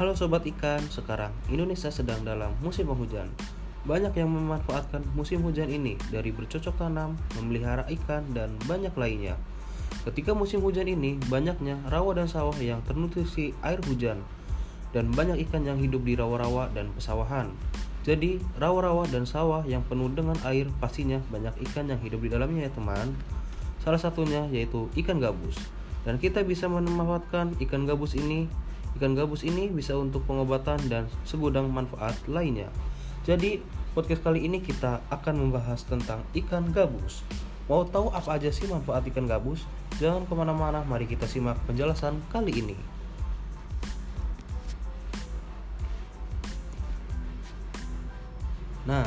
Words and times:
Halo 0.00 0.16
sobat 0.16 0.48
ikan, 0.48 0.80
sekarang 0.88 1.28
Indonesia 1.52 1.92
sedang 1.92 2.24
dalam 2.24 2.56
musim 2.64 2.88
penghujan. 2.88 3.28
Banyak 3.84 4.16
yang 4.16 4.32
memanfaatkan 4.32 5.04
musim 5.12 5.44
hujan 5.44 5.68
ini 5.68 6.00
dari 6.08 6.32
bercocok 6.32 6.72
tanam, 6.80 7.20
memelihara 7.36 7.84
ikan, 7.84 8.24
dan 8.32 8.56
banyak 8.64 8.96
lainnya. 8.96 9.36
Ketika 10.08 10.32
musim 10.32 10.64
hujan 10.64 10.88
ini, 10.88 11.20
banyaknya 11.28 11.76
rawa 11.92 12.16
dan 12.16 12.32
sawah 12.32 12.56
yang 12.56 12.80
ternutrisi 12.88 13.52
air 13.60 13.76
hujan, 13.84 14.24
dan 14.96 15.12
banyak 15.12 15.36
ikan 15.44 15.68
yang 15.68 15.76
hidup 15.76 16.00
di 16.00 16.16
rawa-rawa 16.16 16.72
dan 16.72 16.88
pesawahan. 16.96 17.52
Jadi, 18.00 18.40
rawa-rawa 18.56 19.04
dan 19.04 19.28
sawah 19.28 19.68
yang 19.68 19.84
penuh 19.84 20.08
dengan 20.16 20.40
air 20.48 20.72
pastinya 20.80 21.20
banyak 21.28 21.52
ikan 21.68 21.92
yang 21.92 22.00
hidup 22.00 22.24
di 22.24 22.32
dalamnya 22.32 22.64
ya 22.64 22.72
teman. 22.72 23.20
Salah 23.84 24.00
satunya 24.00 24.48
yaitu 24.48 24.88
ikan 24.96 25.20
gabus. 25.20 25.60
Dan 26.08 26.16
kita 26.16 26.40
bisa 26.40 26.72
memanfaatkan 26.72 27.60
ikan 27.68 27.84
gabus 27.84 28.16
ini. 28.16 28.48
Ikan 28.98 29.14
gabus 29.14 29.46
ini 29.46 29.70
bisa 29.70 29.94
untuk 29.94 30.26
pengobatan 30.26 30.80
dan 30.90 31.06
segudang 31.22 31.70
manfaat 31.70 32.18
lainnya. 32.26 32.66
Jadi, 33.22 33.62
podcast 33.94 34.26
kali 34.26 34.46
ini 34.46 34.58
kita 34.58 35.04
akan 35.12 35.46
membahas 35.46 35.86
tentang 35.86 36.26
ikan 36.34 36.74
gabus. 36.74 37.22
Mau 37.70 37.86
tahu 37.86 38.10
apa 38.10 38.34
aja 38.34 38.50
sih 38.50 38.66
manfaat 38.66 39.06
ikan 39.14 39.30
gabus? 39.30 39.62
Jangan 40.02 40.26
ke 40.26 40.34
mana-mana, 40.34 40.82
mari 40.82 41.06
kita 41.06 41.30
simak 41.30 41.54
penjelasan 41.70 42.18
kali 42.34 42.50
ini. 42.50 42.74
Nah, 48.90 49.06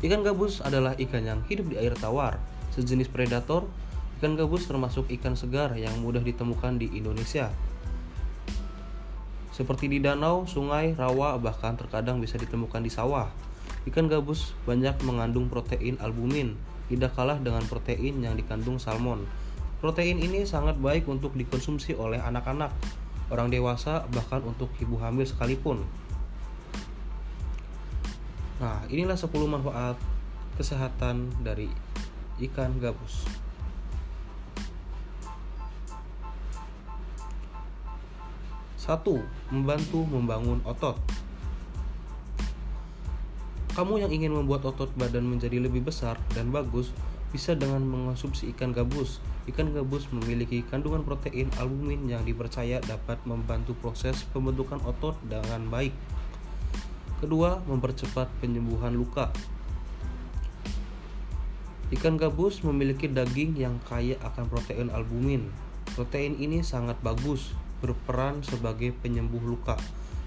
ikan 0.00 0.24
gabus 0.24 0.64
adalah 0.64 0.96
ikan 0.96 1.20
yang 1.20 1.40
hidup 1.44 1.68
di 1.68 1.76
air 1.76 1.92
tawar, 1.92 2.40
sejenis 2.72 3.12
predator. 3.12 3.68
Ikan 4.16 4.32
gabus 4.32 4.64
termasuk 4.64 5.12
ikan 5.20 5.36
segar 5.36 5.76
yang 5.76 5.92
mudah 6.00 6.24
ditemukan 6.24 6.80
di 6.80 6.88
Indonesia. 6.96 7.52
Seperti 9.60 9.92
di 9.92 10.00
danau, 10.00 10.48
sungai, 10.48 10.96
rawa, 10.96 11.36
bahkan 11.36 11.76
terkadang 11.76 12.16
bisa 12.16 12.40
ditemukan 12.40 12.80
di 12.80 12.88
sawah. 12.88 13.28
Ikan 13.84 14.08
gabus 14.08 14.56
banyak 14.64 15.04
mengandung 15.04 15.52
protein 15.52 16.00
albumin, 16.00 16.56
tidak 16.88 17.12
kalah 17.12 17.36
dengan 17.36 17.60
protein 17.68 18.24
yang 18.24 18.40
dikandung 18.40 18.80
salmon. 18.80 19.28
Protein 19.84 20.16
ini 20.16 20.48
sangat 20.48 20.80
baik 20.80 21.04
untuk 21.12 21.36
dikonsumsi 21.36 21.92
oleh 21.92 22.16
anak-anak, 22.24 22.72
orang 23.28 23.52
dewasa, 23.52 24.08
bahkan 24.16 24.40
untuk 24.48 24.72
ibu 24.80 24.96
hamil 24.96 25.28
sekalipun. 25.28 25.84
Nah, 28.64 28.80
inilah 28.88 29.20
10 29.20 29.28
manfaat 29.44 30.00
kesehatan 30.56 31.36
dari 31.44 31.68
ikan 32.48 32.80
gabus. 32.80 33.28
Satu, 38.90 39.22
membantu 39.54 40.02
membangun 40.02 40.58
otot. 40.66 40.98
Kamu 43.78 44.02
yang 44.02 44.10
ingin 44.10 44.34
membuat 44.34 44.66
otot 44.66 44.90
badan 44.98 45.30
menjadi 45.30 45.62
lebih 45.62 45.86
besar 45.86 46.18
dan 46.34 46.50
bagus, 46.50 46.90
bisa 47.30 47.54
dengan 47.54 47.86
mengonsumsi 47.86 48.50
ikan 48.50 48.74
gabus. 48.74 49.22
Ikan 49.46 49.70
gabus 49.70 50.10
memiliki 50.10 50.66
kandungan 50.66 51.06
protein 51.06 51.54
albumin 51.62 52.02
yang 52.10 52.26
dipercaya 52.26 52.82
dapat 52.82 53.22
membantu 53.30 53.78
proses 53.78 54.26
pembentukan 54.34 54.82
otot 54.82 55.14
dengan 55.22 55.70
baik. 55.70 55.94
Kedua, 57.22 57.62
mempercepat 57.70 58.26
penyembuhan 58.42 58.98
luka. 58.98 59.30
Ikan 61.94 62.18
gabus 62.18 62.66
memiliki 62.66 63.06
daging 63.06 63.54
yang 63.54 63.78
kaya 63.86 64.18
akan 64.18 64.50
protein 64.50 64.90
albumin. 64.90 65.46
Protein 65.94 66.34
ini 66.42 66.66
sangat 66.66 66.98
bagus 67.06 67.54
berperan 67.80 68.44
sebagai 68.44 68.92
penyembuh 68.92 69.40
luka, 69.40 69.74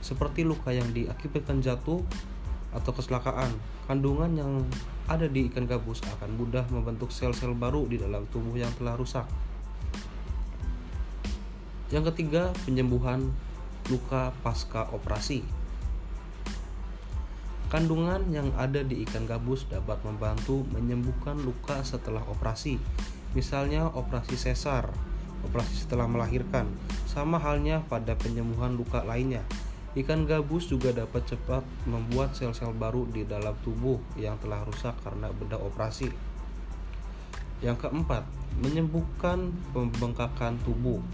seperti 0.00 0.42
luka 0.42 0.72
yang 0.72 0.90
diakibatkan 0.90 1.60
jatuh 1.60 2.00
atau 2.72 2.90
kecelakaan. 2.96 3.52
Kandungan 3.86 4.32
yang 4.32 4.52
ada 5.06 5.28
di 5.28 5.52
ikan 5.52 5.68
gabus 5.68 6.00
akan 6.18 6.40
mudah 6.40 6.64
membentuk 6.72 7.12
sel-sel 7.12 7.52
baru 7.52 7.84
di 7.84 8.00
dalam 8.00 8.24
tubuh 8.32 8.56
yang 8.56 8.72
telah 8.80 8.96
rusak. 8.96 9.28
Yang 11.92 12.16
ketiga, 12.16 12.56
penyembuhan 12.64 13.28
luka 13.92 14.32
pasca 14.40 14.88
operasi. 14.96 15.44
Kandungan 17.68 18.28
yang 18.32 18.52
ada 18.56 18.84
di 18.84 19.00
ikan 19.08 19.24
gabus 19.24 19.64
dapat 19.68 20.00
membantu 20.04 20.64
menyembuhkan 20.72 21.40
luka 21.40 21.80
setelah 21.84 22.20
operasi, 22.28 22.76
misalnya 23.32 23.88
operasi 23.88 24.36
sesar, 24.36 24.92
operasi 25.44 25.84
setelah 25.84 26.04
melahirkan, 26.04 26.68
sama 27.12 27.36
halnya 27.36 27.84
pada 27.92 28.16
penyembuhan 28.16 28.72
luka 28.72 29.04
lainnya. 29.04 29.44
Ikan 29.92 30.24
gabus 30.24 30.72
juga 30.72 30.88
dapat 30.96 31.28
cepat 31.28 31.60
membuat 31.84 32.32
sel-sel 32.32 32.72
baru 32.72 33.04
di 33.12 33.28
dalam 33.28 33.52
tubuh 33.60 34.00
yang 34.16 34.40
telah 34.40 34.64
rusak 34.64 34.96
karena 35.04 35.28
bedah 35.28 35.60
operasi. 35.60 36.08
Yang 37.60 37.84
keempat, 37.84 38.24
menyembuhkan 38.64 39.52
pembengkakan 39.76 40.56
tubuh. 40.64 41.04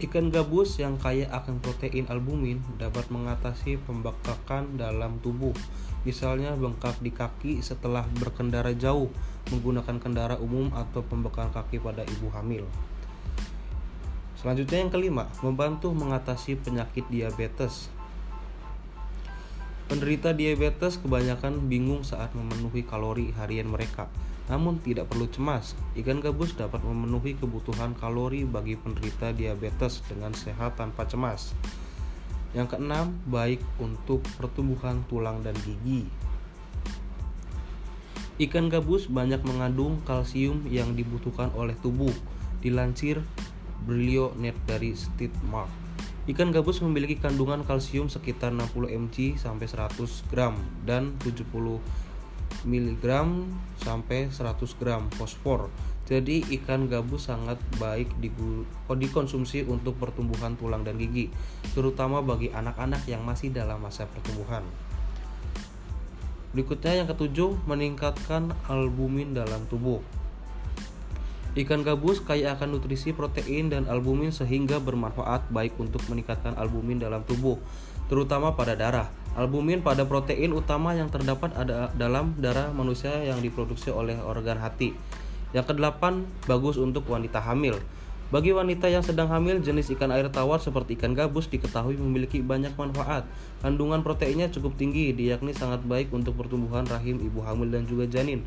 Ikan 0.00 0.32
gabus 0.32 0.80
yang 0.80 0.96
kaya 0.96 1.28
akan 1.28 1.60
protein 1.60 2.08
albumin 2.08 2.64
dapat 2.80 3.12
mengatasi 3.12 3.76
pembengkakan 3.84 4.80
dalam 4.80 5.20
tubuh, 5.20 5.52
misalnya 6.08 6.56
bengkak 6.56 6.96
di 7.04 7.12
kaki 7.12 7.60
setelah 7.60 8.08
berkendara 8.16 8.72
jauh 8.72 9.12
menggunakan 9.52 10.00
kendaraan 10.00 10.40
umum 10.40 10.72
atau 10.72 11.04
pembekakan 11.04 11.52
kaki 11.52 11.84
pada 11.84 12.00
ibu 12.08 12.32
hamil. 12.32 12.64
Selanjutnya 14.40 14.80
yang 14.80 14.88
kelima, 14.88 15.28
membantu 15.44 15.92
mengatasi 15.92 16.56
penyakit 16.56 17.04
diabetes. 17.12 17.92
Penderita 19.84 20.32
diabetes 20.32 20.96
kebanyakan 20.96 21.68
bingung 21.68 22.08
saat 22.08 22.32
memenuhi 22.32 22.80
kalori 22.88 23.36
harian 23.36 23.68
mereka. 23.68 24.08
Namun 24.48 24.80
tidak 24.80 25.12
perlu 25.12 25.28
cemas, 25.28 25.76
ikan 25.92 26.24
gabus 26.24 26.56
dapat 26.56 26.80
memenuhi 26.80 27.36
kebutuhan 27.36 27.92
kalori 27.92 28.48
bagi 28.48 28.80
penderita 28.80 29.28
diabetes 29.36 30.00
dengan 30.08 30.32
sehat 30.32 30.80
tanpa 30.80 31.04
cemas. 31.04 31.52
Yang 32.56 32.74
keenam, 32.74 33.20
baik 33.28 33.60
untuk 33.76 34.24
pertumbuhan 34.40 35.04
tulang 35.06 35.44
dan 35.44 35.54
gigi. 35.62 36.08
Ikan 38.40 38.72
gabus 38.72 39.04
banyak 39.04 39.44
mengandung 39.44 40.00
kalsium 40.08 40.64
yang 40.72 40.96
dibutuhkan 40.96 41.52
oleh 41.52 41.76
tubuh. 41.76 42.14
Dilansir 42.64 43.20
Brilio 43.84 44.36
Net 44.36 44.56
dari 44.68 44.92
Mark. 45.48 45.70
Ikan 46.28 46.52
gabus 46.52 46.84
memiliki 46.84 47.16
kandungan 47.16 47.64
kalsium 47.64 48.12
sekitar 48.12 48.52
60 48.52 48.92
mg 48.92 49.16
sampai 49.40 49.66
100 49.66 50.30
gram 50.30 50.54
dan 50.84 51.16
70 51.24 51.48
mg 52.66 53.04
sampai 53.80 54.28
100 54.28 54.78
gram 54.78 55.08
fosfor. 55.16 55.72
Jadi 56.10 56.42
ikan 56.60 56.90
gabus 56.90 57.30
sangat 57.30 57.56
baik 57.78 58.10
dikonsumsi 58.90 59.62
untuk 59.70 59.94
pertumbuhan 59.94 60.58
tulang 60.58 60.82
dan 60.82 60.98
gigi, 60.98 61.30
terutama 61.70 62.18
bagi 62.18 62.50
anak-anak 62.50 63.06
yang 63.06 63.22
masih 63.22 63.54
dalam 63.54 63.78
masa 63.78 64.10
pertumbuhan. 64.10 64.66
Berikutnya 66.50 66.98
yang 66.98 67.06
ketujuh, 67.06 67.62
meningkatkan 67.62 68.50
albumin 68.66 69.30
dalam 69.38 69.70
tubuh. 69.70 70.02
Ikan 71.58 71.82
gabus 71.82 72.22
kaya 72.22 72.54
akan 72.54 72.78
nutrisi 72.78 73.10
protein 73.10 73.74
dan 73.74 73.90
albumin 73.90 74.30
sehingga 74.30 74.78
bermanfaat 74.78 75.50
baik 75.50 75.74
untuk 75.82 75.98
meningkatkan 76.06 76.54
albumin 76.54 77.02
dalam 77.02 77.26
tubuh, 77.26 77.58
terutama 78.06 78.54
pada 78.54 78.78
darah. 78.78 79.10
Albumin 79.34 79.82
pada 79.82 80.06
protein 80.06 80.54
utama 80.54 80.94
yang 80.94 81.10
terdapat 81.10 81.50
ada 81.58 81.90
dalam 81.98 82.38
darah 82.38 82.70
manusia 82.70 83.10
yang 83.26 83.42
diproduksi 83.42 83.90
oleh 83.90 84.14
organ 84.22 84.62
hati. 84.62 84.94
Yang 85.50 85.74
kedelapan, 85.74 86.30
bagus 86.46 86.78
untuk 86.78 87.10
wanita 87.10 87.42
hamil. 87.42 87.82
Bagi 88.30 88.54
wanita 88.54 88.86
yang 88.86 89.02
sedang 89.02 89.26
hamil, 89.26 89.58
jenis 89.58 89.90
ikan 89.98 90.14
air 90.14 90.30
tawar 90.30 90.62
seperti 90.62 90.94
ikan 90.94 91.18
gabus 91.18 91.50
diketahui 91.50 91.98
memiliki 91.98 92.38
banyak 92.38 92.78
manfaat. 92.78 93.26
Kandungan 93.58 94.06
proteinnya 94.06 94.46
cukup 94.54 94.78
tinggi, 94.78 95.10
yakni 95.10 95.50
sangat 95.50 95.82
baik 95.82 96.14
untuk 96.14 96.38
pertumbuhan 96.38 96.86
rahim 96.86 97.18
ibu 97.18 97.42
hamil 97.42 97.74
dan 97.74 97.90
juga 97.90 98.06
janin. 98.06 98.46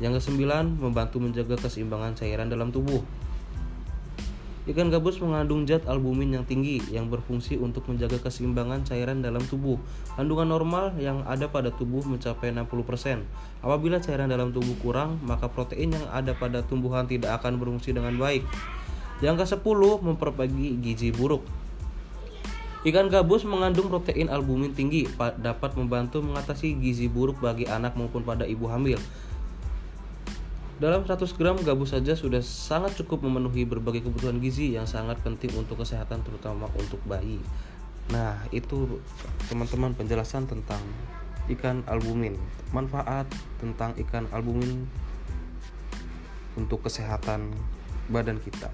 Yang 0.00 0.24
kesembilan, 0.24 0.80
membantu 0.80 1.20
menjaga 1.20 1.60
keseimbangan 1.60 2.16
cairan 2.16 2.48
dalam 2.48 2.72
tubuh. 2.72 3.04
Ikan 4.68 4.92
gabus 4.92 5.16
mengandung 5.24 5.64
zat 5.64 5.88
albumin 5.88 6.36
yang 6.36 6.44
tinggi 6.44 6.84
yang 6.92 7.08
berfungsi 7.08 7.56
untuk 7.56 7.88
menjaga 7.88 8.20
keseimbangan 8.20 8.84
cairan 8.84 9.24
dalam 9.24 9.40
tubuh. 9.44 9.80
Kandungan 10.20 10.52
normal 10.52 10.94
yang 11.00 11.24
ada 11.24 11.48
pada 11.48 11.72
tubuh 11.72 12.04
mencapai 12.04 12.52
60%. 12.52 13.24
Apabila 13.64 13.98
cairan 14.04 14.28
dalam 14.28 14.52
tubuh 14.52 14.76
kurang, 14.84 15.16
maka 15.24 15.48
protein 15.48 15.96
yang 15.96 16.06
ada 16.12 16.36
pada 16.36 16.60
tumbuhan 16.60 17.08
tidak 17.08 17.40
akan 17.40 17.56
berfungsi 17.56 17.96
dengan 17.96 18.14
baik. 18.20 18.44
Yang 19.24 19.48
ke-10, 19.48 19.80
memperbaiki 20.04 20.76
gizi 20.84 21.08
buruk. 21.12 21.40
Ikan 22.80 23.12
gabus 23.12 23.44
mengandung 23.44 23.92
protein 23.92 24.32
albumin 24.32 24.72
tinggi, 24.72 25.04
dapat 25.18 25.76
membantu 25.76 26.24
mengatasi 26.24 26.80
gizi 26.80 27.12
buruk 27.12 27.36
bagi 27.40 27.68
anak 27.68 27.96
maupun 27.96 28.24
pada 28.24 28.48
ibu 28.48 28.68
hamil. 28.68 28.96
Dalam 30.80 31.04
100 31.04 31.36
gram 31.36 31.60
gabus 31.60 31.92
saja 31.92 32.16
sudah 32.16 32.40
sangat 32.40 32.96
cukup 32.96 33.28
memenuhi 33.28 33.68
berbagai 33.68 34.00
kebutuhan 34.08 34.40
gizi 34.40 34.72
yang 34.80 34.88
sangat 34.88 35.20
penting 35.20 35.52
untuk 35.52 35.84
kesehatan 35.84 36.24
terutama 36.24 36.72
untuk 36.72 36.96
bayi. 37.04 37.36
Nah, 38.08 38.40
itu 38.48 38.96
teman-teman 39.52 39.92
penjelasan 39.92 40.48
tentang 40.48 40.80
ikan 41.52 41.84
albumin. 41.84 42.32
Manfaat 42.72 43.28
tentang 43.60 43.92
ikan 44.08 44.24
albumin 44.32 44.88
untuk 46.56 46.88
kesehatan 46.88 47.52
badan 48.08 48.40
kita. 48.40 48.72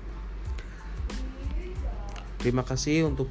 Terima 2.39 2.63
kasih 2.63 3.11
untuk 3.11 3.27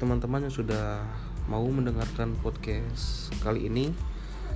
teman-teman 0.00 0.48
yang 0.48 0.54
sudah 0.56 1.04
mau 1.44 1.68
mendengarkan 1.68 2.40
podcast 2.40 3.28
kali 3.44 3.68
ini. 3.68 3.92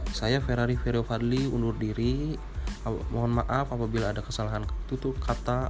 Saya 0.08 0.40
Ferrari 0.40 0.81
Ferio 0.81 1.05
Fadli 1.05 1.44
undur 1.44 1.76
diri 1.76 2.34
mohon 2.87 3.37
maaf 3.37 3.69
apabila 3.69 4.09
ada 4.09 4.25
kesalahan. 4.25 4.65
Tutur 4.88 5.12
kata 5.21 5.69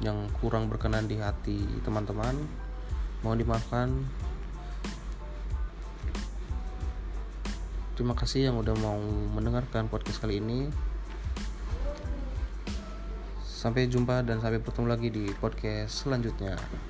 yang 0.00 0.28
kurang 0.40 0.72
berkenan 0.72 1.04
di 1.04 1.20
hati 1.20 1.60
teman-teman. 1.84 2.36
Mohon 3.20 3.38
dimaafkan. 3.44 3.88
Terima 7.94 8.14
kasih 8.18 8.50
yang 8.50 8.56
udah 8.58 8.74
mau 8.80 8.98
mendengarkan 9.36 9.86
podcast 9.86 10.18
kali 10.24 10.40
ini. 10.40 10.72
Sampai 13.44 13.88
jumpa 13.88 14.24
dan 14.26 14.44
sampai 14.44 14.60
bertemu 14.60 14.86
lagi 14.88 15.08
di 15.08 15.24
podcast 15.40 16.04
selanjutnya 16.04 16.84